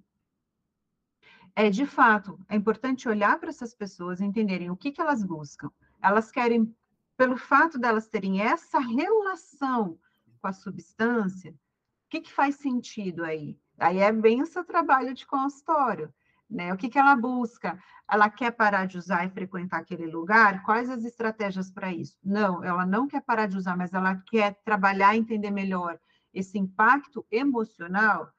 [1.54, 5.70] é de fato, é importante olhar para essas pessoas entenderem o que, que elas buscam.
[6.00, 6.74] Elas querem
[7.16, 9.98] pelo fato delas terem essa relação
[10.40, 11.56] com a substância, o
[12.08, 13.58] que, que faz sentido aí?
[13.78, 16.12] Aí é bem o seu trabalho de consultório.
[16.48, 16.72] Né?
[16.72, 17.78] O que, que ela busca?
[18.10, 20.62] Ela quer parar de usar e frequentar aquele lugar?
[20.62, 22.16] Quais as estratégias para isso?
[22.24, 25.98] Não, ela não quer parar de usar, mas ela quer trabalhar entender melhor
[26.32, 28.32] esse impacto emocional.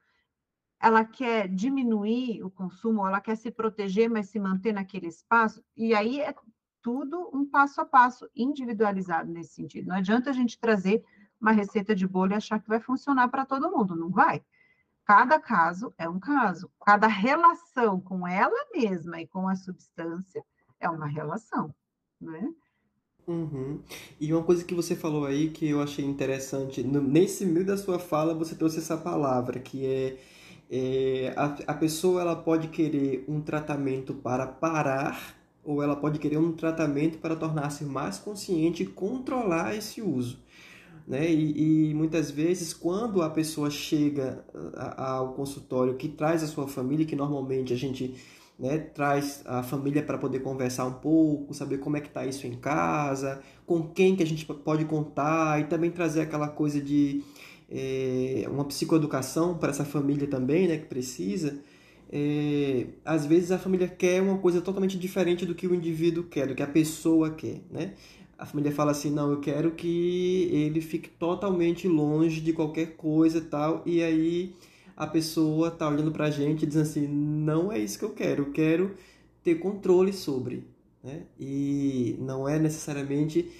[0.80, 5.64] Ela quer diminuir o consumo, ela quer se proteger, mas se manter naquele espaço.
[5.76, 6.34] E aí é
[6.82, 9.88] tudo um passo a passo individualizado nesse sentido.
[9.88, 11.04] Não adianta a gente trazer
[11.40, 14.44] uma receita de bolo e achar que vai funcionar para todo mundo, não vai.
[15.04, 16.70] Cada caso é um caso.
[16.84, 20.44] Cada relação com ela mesma e com a substância
[20.78, 21.74] é uma relação,
[22.20, 22.52] né?
[23.26, 23.78] Uhum.
[24.20, 27.76] E uma coisa que você falou aí que eu achei interessante, no, nesse meio da
[27.76, 30.16] sua fala você trouxe essa palavra, que é,
[30.70, 36.38] é a, a pessoa ela pode querer um tratamento para parar ou ela pode querer
[36.38, 40.38] um tratamento para tornar-se mais consciente e controlar esse uso.
[41.06, 41.30] Né?
[41.32, 44.44] E, e, muitas vezes, quando a pessoa chega
[44.96, 48.14] ao consultório que traz a sua família, que normalmente a gente
[48.58, 52.46] né, traz a família para poder conversar um pouco, saber como é que está isso
[52.46, 57.22] em casa, com quem que a gente pode contar e também trazer aquela coisa de
[57.70, 61.58] é, uma psicoeducação para essa família também, né, que precisa.
[62.14, 66.46] É, às vezes a família quer uma coisa totalmente diferente do que o indivíduo quer,
[66.46, 67.94] do que a pessoa quer, né?
[68.38, 73.38] A família fala assim, não, eu quero que ele fique totalmente longe de qualquer coisa
[73.38, 74.54] e tal, e aí
[74.96, 78.44] a pessoa tá olhando pra gente e dizendo assim, não é isso que eu quero,
[78.44, 78.94] eu quero
[79.42, 80.64] ter controle sobre,
[81.02, 81.22] né?
[81.38, 83.50] E não é necessariamente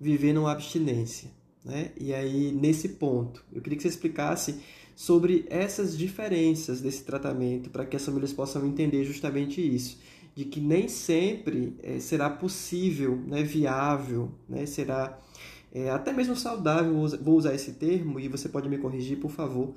[0.00, 1.30] viver numa abstinência,
[1.64, 1.90] né?
[1.98, 4.60] E aí, nesse ponto, eu queria que você explicasse
[4.94, 9.98] sobre essas diferenças desse tratamento para que as famílias possam entender justamente isso,
[10.34, 15.18] de que nem sempre é, será possível, né, viável, né, será
[15.72, 19.74] é, até mesmo saudável, vou usar esse termo e você pode me corrigir, por favor,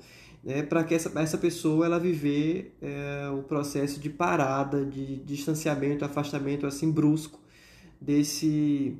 [0.48, 6.06] né, para que essa, essa pessoa ela viver é, o processo de parada, de, distanciamento,
[6.06, 7.38] afastamento assim brusco
[8.00, 8.98] desse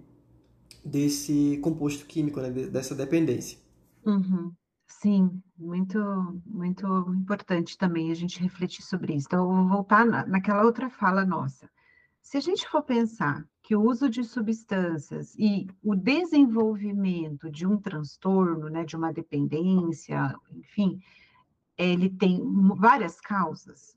[0.85, 3.59] desse composto químico, né, dessa dependência.
[4.05, 4.53] Uhum.
[4.87, 5.99] Sim, muito
[6.45, 9.27] muito importante também a gente refletir sobre isso.
[9.29, 11.67] Então, eu vou voltar na, naquela outra fala nossa.
[12.21, 17.79] Se a gente for pensar que o uso de substâncias e o desenvolvimento de um
[17.79, 21.01] transtorno, né, de uma dependência, enfim,
[21.79, 22.43] ele tem
[22.77, 23.97] várias causas.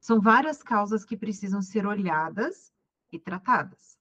[0.00, 2.72] São várias causas que precisam ser olhadas
[3.12, 3.98] e tratadas.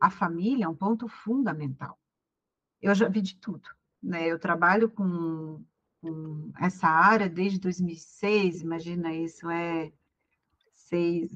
[0.00, 1.98] A família é um ponto fundamental.
[2.80, 3.68] Eu já vi de tudo,
[4.02, 4.26] né?
[4.26, 5.62] Eu trabalho com,
[6.00, 9.92] com essa área desde 2006, imagina isso é
[10.74, 11.30] seis,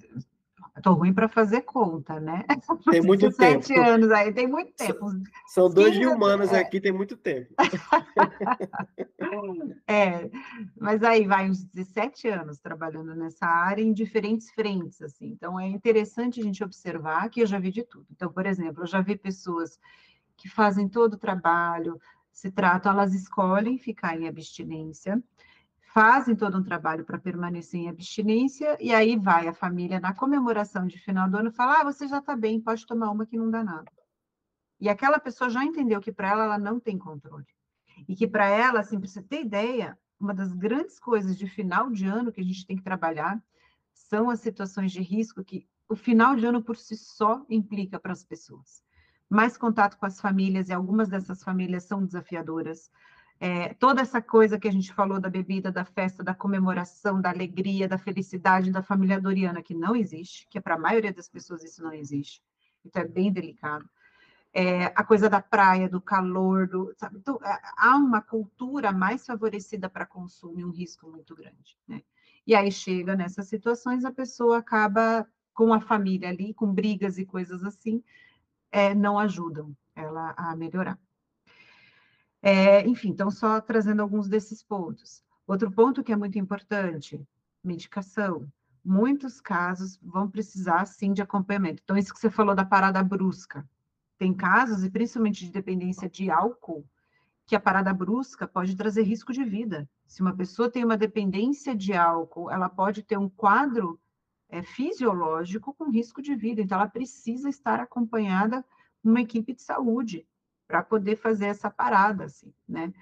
[0.76, 2.44] Estou ruim para fazer conta, né?
[2.90, 3.64] Tem muito tempo.
[3.64, 5.10] Sete anos aí, tem muito tempo.
[5.46, 6.60] São dois de humanos é.
[6.60, 7.52] aqui, tem muito tempo.
[9.86, 10.30] é,
[10.78, 15.26] mas aí vai uns 17 anos trabalhando nessa área em diferentes frentes, assim.
[15.26, 18.06] Então, é interessante a gente observar que eu já vi de tudo.
[18.12, 19.78] Então, por exemplo, eu já vi pessoas
[20.36, 22.00] que fazem todo o trabalho,
[22.32, 25.20] se tratam, elas escolhem ficar em abstinência,
[25.92, 30.86] fazem todo um trabalho para permanecer em abstinência, e aí vai a família na comemoração
[30.86, 33.50] de final do ano fala: ah, você já está bem, pode tomar uma que não
[33.50, 33.90] dá nada.
[34.80, 37.46] E aquela pessoa já entendeu que para ela ela não tem controle.
[38.08, 41.90] E que para ela, assim, para você ter ideia, uma das grandes coisas de final
[41.90, 43.42] de ano que a gente tem que trabalhar
[43.92, 48.12] são as situações de risco que o final de ano por si só implica para
[48.12, 48.82] as pessoas.
[49.28, 52.90] Mais contato com as famílias, e algumas dessas famílias são desafiadoras
[53.40, 57.30] é, toda essa coisa que a gente falou da bebida, da festa, da comemoração, da
[57.30, 61.62] alegria, da felicidade da família doriana, que não existe, que para a maioria das pessoas
[61.62, 62.42] isso não existe.
[62.84, 63.88] Então é bem delicado.
[64.52, 67.18] É, a coisa da praia, do calor, do, sabe?
[67.18, 71.78] Então, é, há uma cultura mais favorecida para consumo e um risco muito grande.
[71.86, 72.02] Né?
[72.46, 77.26] E aí chega nessas situações, a pessoa acaba com a família ali, com brigas e
[77.26, 78.02] coisas assim,
[78.72, 80.98] é, não ajudam ela a melhorar.
[82.40, 85.22] É, enfim, então, só trazendo alguns desses pontos.
[85.46, 87.20] Outro ponto que é muito importante:
[87.62, 88.46] medicação.
[88.84, 91.82] Muitos casos vão precisar, sim, de acompanhamento.
[91.82, 93.68] Então, isso que você falou da parada brusca.
[94.16, 96.86] Tem casos, e principalmente de dependência de álcool,
[97.46, 99.88] que a parada brusca pode trazer risco de vida.
[100.06, 104.00] Se uma pessoa tem uma dependência de álcool, ela pode ter um quadro
[104.48, 106.62] é, fisiológico com risco de vida.
[106.62, 108.64] Então, ela precisa estar acompanhada
[109.02, 110.26] uma equipe de saúde
[110.68, 112.92] para poder fazer essa parada, assim, né?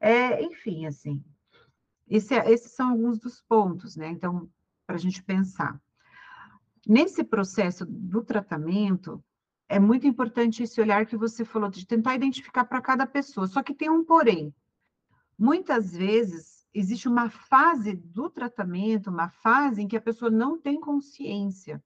[0.00, 1.22] É, enfim, assim,
[2.08, 4.08] esse, é, esses são alguns dos pontos, né?
[4.08, 4.50] Então,
[4.84, 5.80] para a gente pensar.
[6.86, 9.22] Nesse processo do tratamento,
[9.68, 13.46] é muito importante esse olhar que você falou, de tentar identificar para cada pessoa.
[13.46, 14.52] Só que tem um porém.
[15.38, 20.80] Muitas vezes, existe uma fase do tratamento, uma fase em que a pessoa não tem
[20.80, 21.80] consciência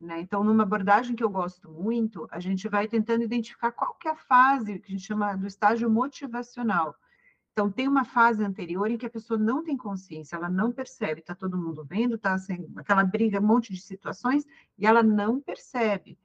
[0.00, 0.20] né?
[0.20, 4.12] Então, numa abordagem que eu gosto muito, a gente vai tentando identificar qual que é
[4.12, 6.94] a fase que a gente chama do estágio motivacional.
[7.52, 11.20] Então, tem uma fase anterior em que a pessoa não tem consciência, ela não percebe,
[11.20, 14.46] está todo mundo vendo, está assim, aquela briga, um monte de situações,
[14.78, 16.18] e ela não percebe.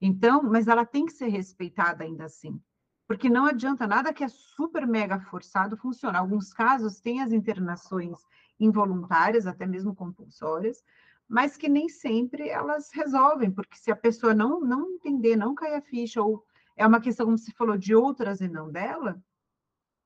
[0.00, 2.58] Então, mas ela tem que ser respeitada ainda assim.
[3.06, 6.20] Porque não adianta nada que é super mega forçado funcionar.
[6.20, 8.18] Alguns casos têm as internações
[8.60, 10.82] involuntárias, até mesmo compulsórias,
[11.28, 15.74] mas que nem sempre elas resolvem, porque se a pessoa não, não entender, não cair
[15.74, 19.20] a ficha, ou é uma questão, como se falou, de outras e não dela,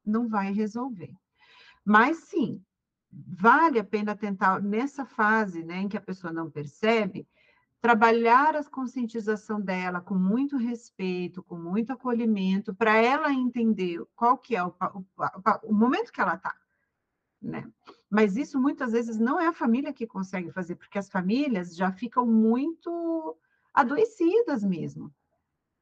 [0.05, 1.15] não vai resolver.
[1.85, 2.61] Mas sim,
[3.11, 7.29] vale a pena tentar, nessa fase né, em que a pessoa não percebe,
[7.81, 14.57] trabalhar a conscientização dela com muito respeito, com muito acolhimento, para ela entender qual que
[14.57, 15.05] é o, o,
[15.65, 16.55] o momento que ela está.
[17.41, 17.69] Né?
[18.13, 21.91] Mas isso muitas vezes não é a família que consegue fazer, porque as famílias já
[21.91, 23.37] ficam muito
[23.73, 25.11] adoecidas mesmo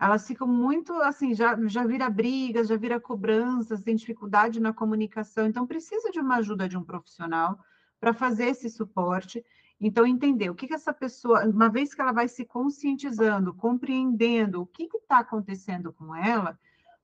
[0.00, 5.46] elas ficam muito assim, já, já vira brigas, já vira cobranças, tem dificuldade na comunicação,
[5.46, 7.58] então precisa de uma ajuda de um profissional
[8.00, 9.44] para fazer esse suporte.
[9.78, 14.62] Então, entender o que, que essa pessoa, uma vez que ela vai se conscientizando, compreendendo
[14.62, 16.58] o que está acontecendo com ela,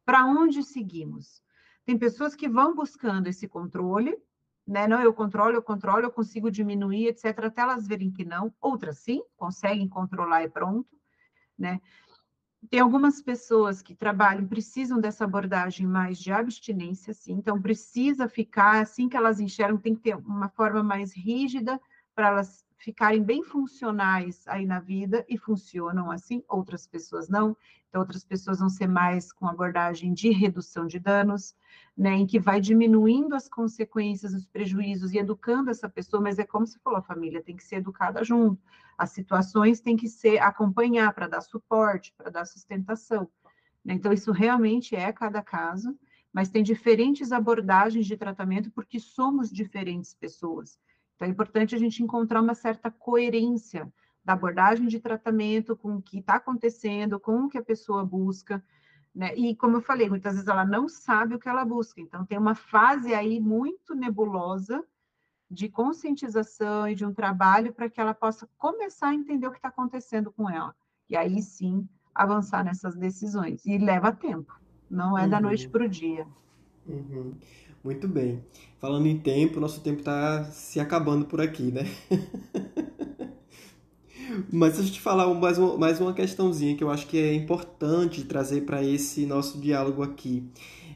[0.05, 1.43] para onde seguimos?
[1.85, 4.17] Tem pessoas que vão buscando esse controle,
[4.67, 4.87] né?
[4.89, 8.53] Não, eu controlo, eu controlo, eu consigo diminuir, etc., até elas verem que não.
[8.61, 10.89] Outras sim, conseguem controlar e pronto,
[11.59, 11.81] né?
[12.71, 18.81] tem algumas pessoas que trabalham, precisam dessa abordagem mais de abstinência, sim, então precisa ficar,
[18.81, 21.81] assim que elas enxergam, tem que ter uma forma mais rígida
[22.15, 27.57] para elas ficarem bem funcionais aí na vida e funcionam assim, outras pessoas não.
[27.89, 31.55] Então, outras pessoas vão ser mais com abordagem de redução de danos,
[31.97, 36.45] né, em que vai diminuindo as consequências, os prejuízos e educando essa pessoa, mas é
[36.45, 38.61] como você falou, a família tem que ser educada junto.
[38.99, 43.31] As situações têm que ser acompanhar para dar suporte, para dar sustentação.
[43.85, 43.95] Né?
[43.95, 45.99] Então, isso realmente é cada caso,
[46.33, 50.79] mas tem diferentes abordagens de tratamento porque somos diferentes pessoas.
[51.17, 53.91] Então, é importante a gente encontrar uma certa coerência
[54.25, 58.63] da abordagem de tratamento com o que está acontecendo, com o que a pessoa busca,
[59.15, 59.35] né?
[59.35, 62.01] E, como eu falei, muitas vezes ela não sabe o que ela busca.
[62.01, 64.85] Então, tem uma fase aí muito nebulosa
[65.51, 69.59] de conscientização e de um trabalho para que ela possa começar a entender o que
[69.59, 70.75] está acontecendo com ela.
[71.09, 73.65] E aí sim avançar nessas decisões.
[73.65, 74.53] E leva tempo,
[74.91, 75.31] não é uhum.
[75.31, 76.27] da noite para o dia.
[76.87, 77.35] Uhum.
[77.87, 78.43] Muito bem.
[78.81, 81.87] Falando em tempo, nosso tempo está se acabando por aqui, né?
[84.53, 87.33] Mas deixa eu te falar mais uma, mais uma questãozinha que eu acho que é
[87.33, 90.43] importante trazer para esse nosso diálogo aqui,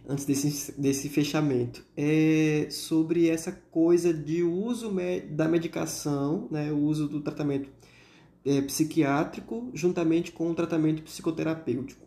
[0.08, 1.84] antes desse, desse fechamento.
[1.96, 4.92] É sobre essa coisa de uso
[5.30, 7.70] da medicação, né, o uso do tratamento
[8.44, 12.04] é, psiquiátrico juntamente com o tratamento psicoterapêutico.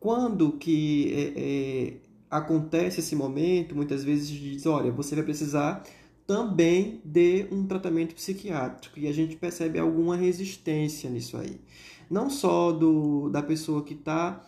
[0.00, 2.03] Quando que é, é,
[2.34, 5.84] acontece esse momento, muitas vezes diz, olha, você vai precisar
[6.26, 11.60] também de um tratamento psiquiátrico e a gente percebe alguma resistência nisso aí.
[12.10, 14.44] Não só do, da pessoa que está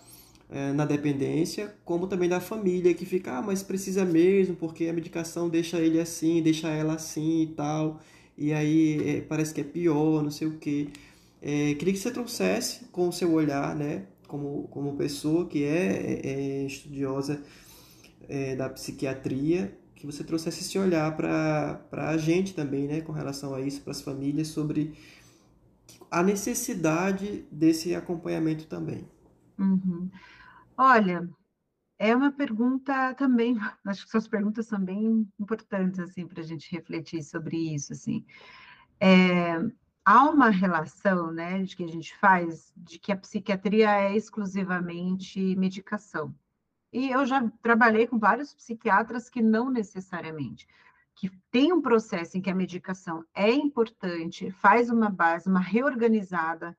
[0.51, 4.93] é, na dependência, como também da família que fica, ah, mas precisa mesmo, porque a
[4.93, 8.01] medicação deixa ele assim, deixa ela assim e tal,
[8.37, 10.89] e aí é, parece que é pior, não sei o que.
[11.41, 16.21] É, queria que você trouxesse com o seu olhar, né, como, como pessoa que é,
[16.25, 17.41] é, é estudiosa
[18.29, 23.55] é, da psiquiatria, que você trouxesse esse olhar para a gente também, né, com relação
[23.55, 24.95] a isso, para as famílias, sobre
[26.11, 29.09] a necessidade desse acompanhamento também.
[29.59, 30.11] Uhum.
[30.77, 31.29] Olha,
[31.99, 36.71] é uma pergunta também, acho que suas perguntas são bem importantes, assim, para a gente
[36.71, 38.25] refletir sobre isso, assim.
[39.01, 39.55] É,
[40.05, 45.57] há uma relação, né, de que a gente faz, de que a psiquiatria é exclusivamente
[45.57, 46.35] medicação.
[46.97, 50.67] E eu já trabalhei com vários psiquiatras que não necessariamente,
[51.15, 56.75] que tem um processo em que a medicação é importante, faz uma base, uma reorganizada,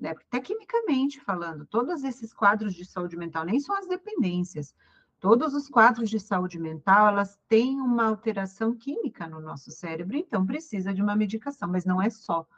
[0.00, 0.12] né?
[0.12, 4.74] Até quimicamente falando, todos esses quadros de saúde mental, nem só as dependências,
[5.20, 10.46] todos os quadros de saúde mental, elas têm uma alteração química no nosso cérebro, então
[10.46, 12.48] precisa de uma medicação, mas não é só.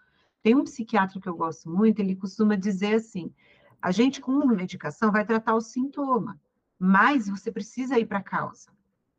[0.44, 3.34] Tem um psiquiatra que eu gosto muito, ele costuma dizer assim:
[3.82, 6.38] a gente com medicação vai tratar o sintoma,
[6.80, 8.70] mas você precisa ir para a causa.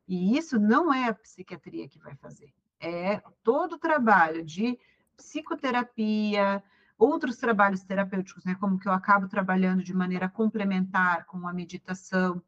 [0.08, 2.52] E isso não é a psiquiatria que vai fazer.
[2.80, 4.80] É todo o trabalho de
[5.16, 6.64] psicoterapia,
[6.98, 12.42] outros trabalhos terapêuticos, né, como que eu acabo trabalhando de maneira complementar com a meditação,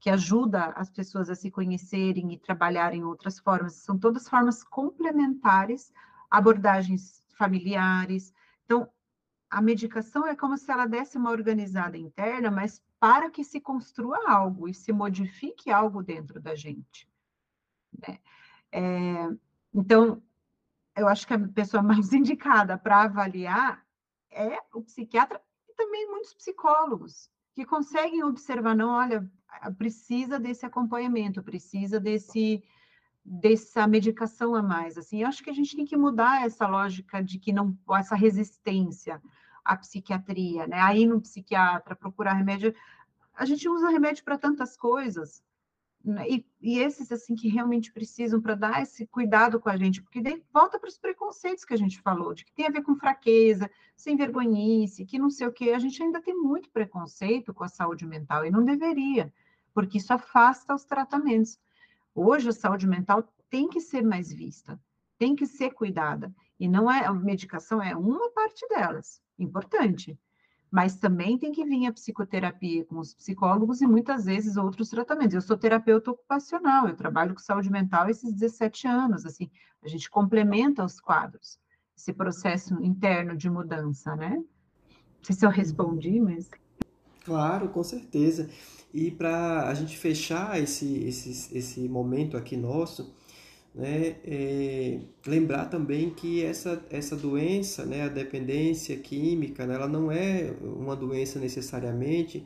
[0.00, 3.74] que ajuda as pessoas a se conhecerem e trabalharem outras formas.
[3.74, 5.92] São todas formas complementares,
[6.28, 8.34] abordagens familiares.
[8.64, 8.88] Então,
[9.48, 14.30] a medicação é como se ela desse uma organizada interna, mas para que se construa
[14.30, 17.08] algo e se modifique algo dentro da gente.
[17.96, 18.18] Né?
[18.72, 19.28] É,
[19.72, 20.22] então,
[20.96, 23.84] eu acho que a pessoa mais indicada para avaliar
[24.30, 29.28] é o psiquiatra e também muitos psicólogos que conseguem observar, não, olha,
[29.76, 32.62] precisa desse acompanhamento, precisa desse
[33.30, 37.22] dessa medicação a mais, assim, eu acho que a gente tem que mudar essa lógica
[37.22, 39.20] de que não, essa resistência
[39.68, 42.74] à psiquiatria, né, aí no psiquiatra, procurar remédio,
[43.34, 45.42] a gente usa remédio para tantas coisas,
[46.02, 50.02] né, e, e, esses, assim, que realmente precisam para dar esse cuidado com a gente,
[50.02, 52.82] porque daí volta para os preconceitos que a gente falou, de que tem a ver
[52.82, 57.52] com fraqueza, sem vergonhice, que não sei o que, a gente ainda tem muito preconceito
[57.52, 59.32] com a saúde mental, e não deveria,
[59.74, 61.58] porque isso afasta os tratamentos.
[62.14, 64.80] Hoje a saúde mental tem que ser mais vista,
[65.18, 66.34] tem que ser cuidada.
[66.58, 70.18] E não é a medicação é uma parte delas, importante.
[70.70, 75.34] Mas também tem que vir a psicoterapia com os psicólogos e muitas vezes outros tratamentos.
[75.34, 79.50] Eu sou terapeuta ocupacional, eu trabalho com saúde mental esses 17 anos, assim,
[79.82, 81.58] a gente complementa os quadros,
[81.96, 84.36] esse processo interno de mudança, né?
[84.36, 86.50] Não sei se eu respondi, mas
[87.28, 88.48] Claro, com certeza.
[88.92, 93.14] E para a gente fechar esse, esse, esse momento aqui nosso,
[93.74, 100.10] né, é, lembrar também que essa, essa doença, né, a dependência química, né, ela não
[100.10, 102.44] é uma doença necessariamente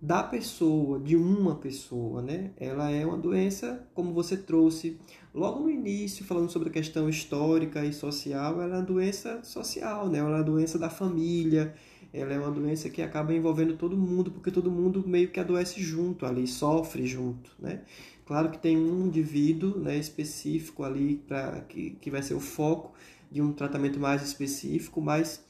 [0.00, 2.52] da pessoa, de uma pessoa, né?
[2.56, 4.98] Ela é uma doença, como você trouxe
[5.34, 10.08] logo no início, falando sobre a questão histórica e social, ela é uma doença social,
[10.08, 10.18] né?
[10.18, 11.74] Ela é uma doença da família,
[12.14, 15.82] ela é uma doença que acaba envolvendo todo mundo, porque todo mundo meio que adoece
[15.82, 17.82] junto ali, sofre junto, né?
[18.30, 22.92] Claro que tem um indivíduo né, específico ali para que, que vai ser o foco
[23.28, 25.44] de um tratamento mais específico, mas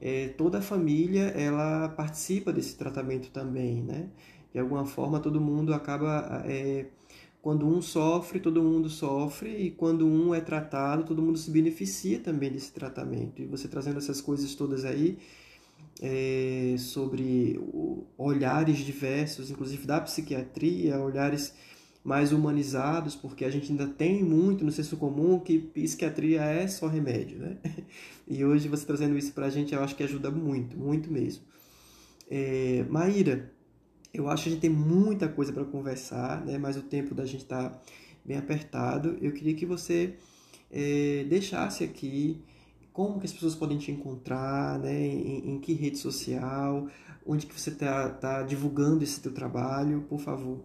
[0.00, 4.08] é, toda a família ela participa desse tratamento também, né?
[4.52, 6.86] De alguma forma todo mundo acaba é,
[7.40, 12.18] quando um sofre, todo mundo sofre, e quando um é tratado, todo mundo se beneficia
[12.18, 13.42] também desse tratamento.
[13.42, 15.18] E você trazendo essas coisas todas aí,
[16.02, 17.60] é, sobre
[18.18, 21.54] olhares diversos, inclusive da psiquiatria, olhares
[22.04, 26.86] mais humanizados, porque a gente ainda tem muito no senso comum que psiquiatria é só
[26.86, 27.56] remédio, né?
[28.26, 31.44] E hoje você trazendo isso para a gente, eu acho que ajuda muito, muito mesmo.
[32.30, 33.52] É, Maíra,
[34.14, 36.56] eu acho que a gente tem muita coisa para conversar, né?
[36.56, 37.78] Mas o tempo da gente está
[38.24, 39.18] bem apertado.
[39.20, 40.14] Eu queria que você
[40.70, 42.40] é, deixasse aqui
[42.94, 45.06] como que as pessoas podem te encontrar, né?
[45.06, 46.88] Em, em que rede social,
[47.26, 50.64] onde que você está tá divulgando esse teu trabalho, por favor.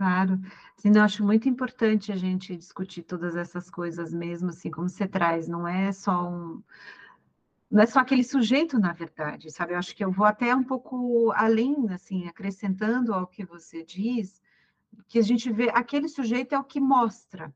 [0.00, 0.40] Claro,
[0.78, 5.06] sim, eu acho muito importante a gente discutir todas essas coisas mesmo, assim, como você
[5.06, 6.62] traz, não é só um,
[7.70, 9.74] não é só aquele sujeito, na verdade, sabe?
[9.74, 14.40] Eu acho que eu vou até um pouco além, assim, acrescentando ao que você diz,
[15.06, 17.54] que a gente vê, aquele sujeito é o que mostra,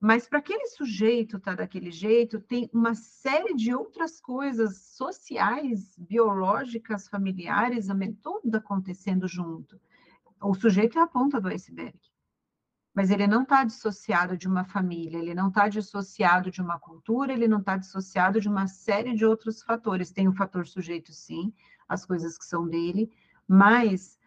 [0.00, 5.96] mas para aquele sujeito estar tá daquele jeito, tem uma série de outras coisas sociais,
[5.96, 7.86] biológicas, familiares,
[8.22, 9.80] tudo acontecendo junto.
[10.40, 11.98] O sujeito é a ponta do iceberg.
[12.94, 17.32] Mas ele não está dissociado de uma família, ele não está dissociado de uma cultura,
[17.32, 20.12] ele não está dissociado de uma série de outros fatores.
[20.12, 21.52] Tem o fator sujeito, sim,
[21.88, 23.10] as coisas que são dele,
[23.46, 24.18] mas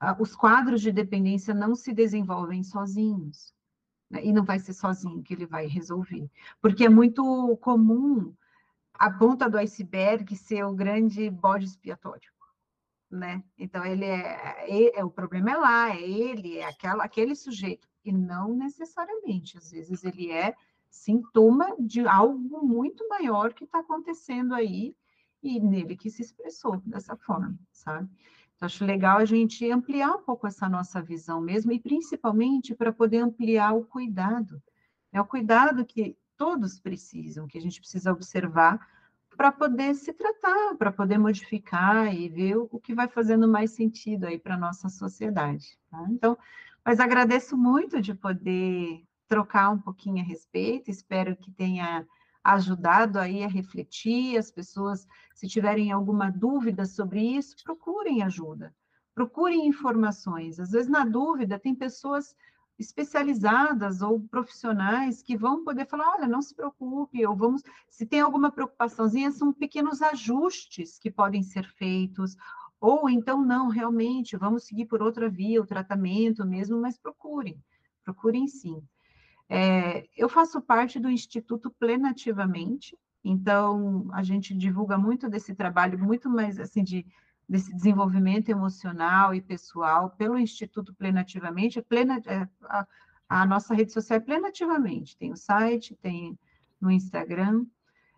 [0.00, 3.54] ah, os quadros de dependência não se desenvolvem sozinhos
[4.10, 4.24] né?
[4.24, 6.30] E não vai ser sozinho que ele vai resolver.
[6.60, 8.34] Porque é muito comum
[8.94, 12.30] a ponta do iceberg ser o grande bode expiatório.
[13.10, 13.42] Né?
[13.58, 18.12] Então ele é, é, o problema é lá, é ele, é aquela, aquele sujeito e
[18.12, 19.56] não necessariamente.
[19.56, 20.54] Às vezes ele é
[20.90, 24.94] sintoma de algo muito maior que está acontecendo aí
[25.42, 28.08] e nele que se expressou dessa forma, sabe?
[28.56, 32.92] Então, acho legal a gente ampliar um pouco essa nossa visão mesmo, e principalmente para
[32.92, 34.60] poder ampliar o cuidado.
[35.12, 38.84] É o cuidado que todos precisam, que a gente precisa observar
[39.38, 44.24] para poder se tratar, para poder modificar e ver o que vai fazendo mais sentido
[44.24, 45.78] aí para a nossa sociedade.
[45.88, 46.04] Tá?
[46.10, 46.36] Então,
[46.84, 52.04] mas agradeço muito de poder trocar um pouquinho a respeito, espero que tenha
[52.42, 58.74] ajudado aí a refletir, as pessoas, se tiverem alguma dúvida sobre isso, procurem ajuda,
[59.14, 60.58] procurem informações.
[60.58, 62.34] Às vezes, na dúvida, tem pessoas
[62.78, 68.20] especializadas ou profissionais que vão poder falar, olha, não se preocupe, ou vamos, se tem
[68.20, 72.36] alguma preocupaçãozinha, são pequenos ajustes que podem ser feitos,
[72.80, 77.60] ou então não, realmente, vamos seguir por outra via, o tratamento mesmo, mas procurem,
[78.04, 78.80] procurem sim.
[79.48, 86.30] É, eu faço parte do Instituto Plenativamente, então a gente divulga muito desse trabalho, muito
[86.30, 87.04] mais assim de
[87.48, 91.80] desse desenvolvimento emocional e pessoal pelo Instituto Plenativamente.
[91.80, 92.86] Plena, é, a,
[93.28, 96.38] a, nossa rede social é Plenativamente, tem o site, tem
[96.80, 97.64] no Instagram.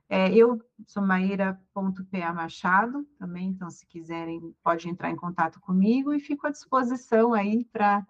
[0.08, 6.18] É, eu sou maíra.pa Machado também, então se quiserem pode entrar em contato comigo e
[6.18, 8.04] fico à disposição aí para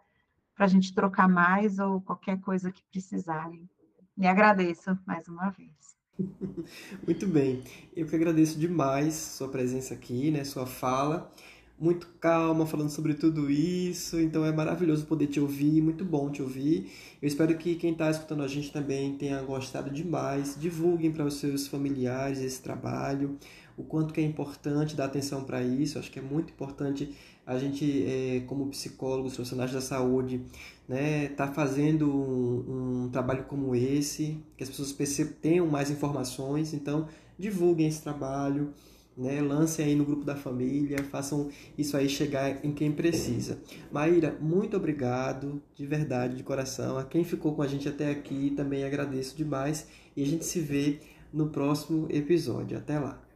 [0.56, 3.68] a gente trocar mais ou qualquer coisa que precisarem.
[4.16, 5.99] Me agradeço mais uma vez.
[7.06, 7.62] Muito bem,
[7.96, 11.32] eu que agradeço demais sua presença aqui, né, sua fala
[11.80, 14.20] muito calma, falando sobre tudo isso.
[14.20, 16.92] Então é maravilhoso poder te ouvir, muito bom te ouvir.
[17.22, 20.56] Eu espero que quem está escutando a gente também tenha gostado demais.
[20.60, 23.38] Divulguem para os seus familiares esse trabalho,
[23.80, 25.98] o quanto que é importante dar atenção para isso.
[25.98, 27.14] Acho que é muito importante
[27.46, 30.42] a gente, é, como psicólogos, profissionais da saúde,
[30.88, 34.94] né, tá fazendo um, um trabalho como esse, que as pessoas
[35.40, 36.72] tenham mais informações.
[36.74, 37.08] Então
[37.38, 38.72] divulguem esse trabalho
[39.20, 39.40] né?
[39.42, 43.58] Lancem aí no grupo da família, façam isso aí chegar em quem precisa.
[43.92, 46.96] Maíra, muito obrigado, de verdade, de coração.
[46.96, 49.86] A quem ficou com a gente até aqui, também agradeço demais.
[50.16, 51.00] E a gente se vê
[51.32, 52.78] no próximo episódio.
[52.78, 53.29] Até lá.